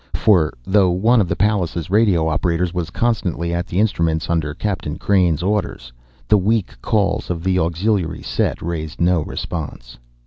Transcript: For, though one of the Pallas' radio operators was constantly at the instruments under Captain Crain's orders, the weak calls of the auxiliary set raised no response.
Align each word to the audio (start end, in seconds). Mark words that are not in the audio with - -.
For, 0.15 0.51
though 0.63 0.89
one 0.89 1.21
of 1.21 1.27
the 1.27 1.35
Pallas' 1.35 1.91
radio 1.91 2.27
operators 2.27 2.73
was 2.73 2.89
constantly 2.89 3.53
at 3.53 3.67
the 3.67 3.79
instruments 3.79 4.31
under 4.31 4.55
Captain 4.55 4.97
Crain's 4.97 5.43
orders, 5.43 5.93
the 6.27 6.39
weak 6.39 6.75
calls 6.81 7.29
of 7.29 7.43
the 7.43 7.59
auxiliary 7.59 8.23
set 8.23 8.63
raised 8.63 8.99
no 8.99 9.21
response. 9.21 9.99